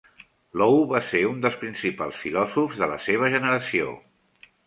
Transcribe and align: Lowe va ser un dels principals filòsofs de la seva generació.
Lowe 0.61 0.79
va 0.93 1.01
ser 1.09 1.19
un 1.31 1.43
dels 1.43 1.57
principals 1.65 2.17
filòsofs 2.23 2.81
de 2.83 2.89
la 2.95 2.99
seva 3.09 3.31
generació. 3.37 3.93